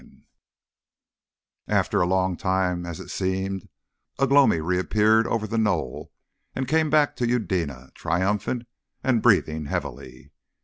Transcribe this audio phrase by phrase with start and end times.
[0.01, 0.19] And
[1.67, 3.69] after a long time, as it seemed,
[4.17, 6.11] Ugh lomi reappeared over the knoll,
[6.55, 8.63] and came back to Eudena, triumphant
[9.03, 10.31] and breathing heavily.